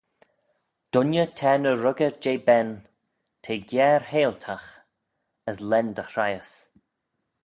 Dooinney 0.91 1.27
t'er 1.37 1.57
ny 1.61 1.73
ruggey 1.83 2.13
jeh 2.23 2.41
ben, 2.47 2.69
t'eh 3.43 3.63
giare-heihltagh, 3.69 4.69
as 5.49 5.57
lane 5.69 5.93
dy 5.97 6.03
hreihys. 6.11 6.51